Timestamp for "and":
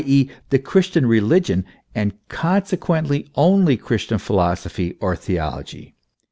1.93-2.13